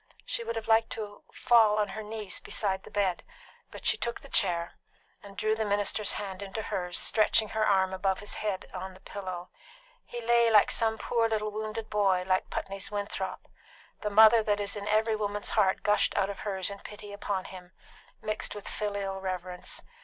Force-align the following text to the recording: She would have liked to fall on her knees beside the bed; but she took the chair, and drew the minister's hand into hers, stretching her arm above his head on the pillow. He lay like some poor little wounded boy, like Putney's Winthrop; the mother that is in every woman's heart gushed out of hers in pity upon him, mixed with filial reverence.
She 0.25 0.43
would 0.43 0.55
have 0.55 0.67
liked 0.67 0.89
to 0.93 1.21
fall 1.31 1.77
on 1.77 1.89
her 1.89 2.01
knees 2.01 2.39
beside 2.39 2.81
the 2.85 2.89
bed; 2.89 3.21
but 3.69 3.85
she 3.85 3.97
took 3.97 4.21
the 4.21 4.29
chair, 4.29 4.71
and 5.21 5.37
drew 5.37 5.53
the 5.53 5.63
minister's 5.63 6.13
hand 6.13 6.41
into 6.41 6.63
hers, 6.63 6.97
stretching 6.97 7.49
her 7.49 7.63
arm 7.67 7.93
above 7.93 8.17
his 8.17 8.33
head 8.41 8.65
on 8.73 8.95
the 8.95 8.99
pillow. 8.99 9.49
He 10.03 10.19
lay 10.19 10.49
like 10.49 10.71
some 10.71 10.97
poor 10.97 11.29
little 11.29 11.51
wounded 11.51 11.87
boy, 11.91 12.23
like 12.25 12.49
Putney's 12.49 12.89
Winthrop; 12.89 13.47
the 14.01 14.09
mother 14.09 14.41
that 14.41 14.59
is 14.59 14.75
in 14.75 14.87
every 14.87 15.15
woman's 15.15 15.51
heart 15.51 15.83
gushed 15.83 16.17
out 16.17 16.31
of 16.31 16.39
hers 16.39 16.71
in 16.71 16.79
pity 16.79 17.13
upon 17.13 17.45
him, 17.45 17.71
mixed 18.23 18.55
with 18.55 18.67
filial 18.67 19.21
reverence. 19.21 19.83